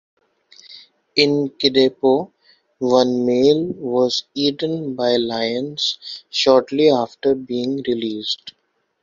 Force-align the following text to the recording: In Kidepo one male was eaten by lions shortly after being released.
In 1.15 1.51
Kidepo 1.59 2.31
one 2.79 3.23
male 3.23 3.65
was 3.65 4.23
eaten 4.33 4.95
by 4.95 5.15
lions 5.17 5.99
shortly 6.31 6.89
after 6.89 7.35
being 7.35 7.83
released. 7.85 8.55